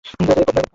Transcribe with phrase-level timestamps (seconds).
[0.03, 0.61] এই পপ গায়কগুলো কারা?